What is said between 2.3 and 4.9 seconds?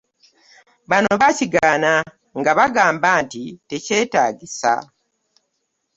nga bagamba nti tekyetaagisa.